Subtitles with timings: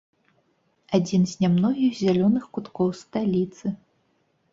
[0.97, 3.65] Адзін з нямногіх зялёных куткоў сталіцы.